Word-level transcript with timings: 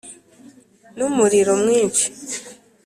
ni 0.95 1.03
umuriro 1.09 1.53
mwinshi. 1.61 2.05